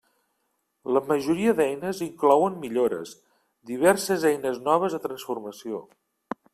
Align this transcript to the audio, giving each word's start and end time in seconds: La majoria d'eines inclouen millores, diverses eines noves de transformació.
La 0.95 1.01
majoria 1.09 1.53
d'eines 1.59 2.01
inclouen 2.07 2.57
millores, 2.65 3.13
diverses 3.75 4.29
eines 4.35 4.61
noves 4.71 4.97
de 4.99 5.05
transformació. 5.09 5.89